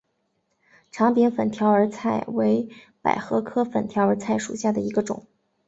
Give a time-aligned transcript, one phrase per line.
[0.89, 2.69] 长柄粉条儿菜为
[3.03, 5.27] 百合科粉条儿菜属下的一个种。